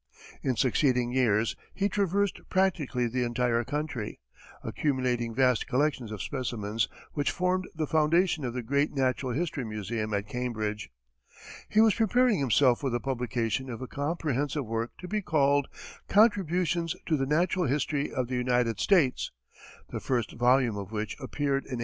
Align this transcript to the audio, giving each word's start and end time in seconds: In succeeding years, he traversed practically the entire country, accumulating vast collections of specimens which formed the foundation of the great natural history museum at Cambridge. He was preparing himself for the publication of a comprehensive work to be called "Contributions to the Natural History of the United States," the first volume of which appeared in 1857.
In 0.41 0.55
succeeding 0.55 1.11
years, 1.11 1.55
he 1.75 1.87
traversed 1.87 2.41
practically 2.49 3.05
the 3.05 3.21
entire 3.23 3.63
country, 3.63 4.19
accumulating 4.63 5.35
vast 5.35 5.67
collections 5.67 6.11
of 6.11 6.23
specimens 6.23 6.87
which 7.13 7.29
formed 7.29 7.67
the 7.75 7.85
foundation 7.85 8.43
of 8.43 8.55
the 8.55 8.63
great 8.63 8.91
natural 8.91 9.31
history 9.31 9.63
museum 9.63 10.11
at 10.15 10.27
Cambridge. 10.27 10.89
He 11.69 11.81
was 11.81 11.93
preparing 11.93 12.39
himself 12.39 12.79
for 12.79 12.89
the 12.89 12.99
publication 12.99 13.69
of 13.69 13.79
a 13.79 13.85
comprehensive 13.87 14.65
work 14.65 14.89
to 15.01 15.07
be 15.07 15.21
called 15.21 15.67
"Contributions 16.09 16.95
to 17.05 17.15
the 17.15 17.27
Natural 17.27 17.67
History 17.67 18.11
of 18.11 18.27
the 18.27 18.33
United 18.37 18.79
States," 18.79 19.31
the 19.91 19.99
first 19.99 20.31
volume 20.31 20.77
of 20.77 20.91
which 20.91 21.13
appeared 21.19 21.65
in 21.65 21.77
1857. 21.77 21.79